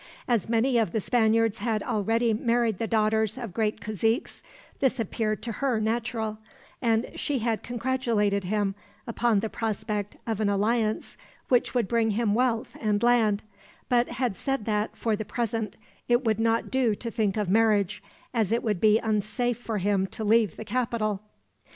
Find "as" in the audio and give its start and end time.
0.27-0.49, 18.33-18.51